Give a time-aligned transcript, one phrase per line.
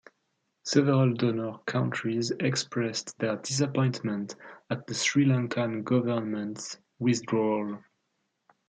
[0.63, 4.35] Several donor countries expressed their disappointment
[4.71, 7.83] at the Sri Lankan government's withdrawal.